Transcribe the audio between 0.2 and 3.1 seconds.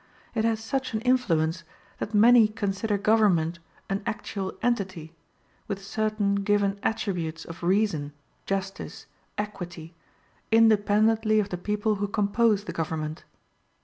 It has such an influence that many consider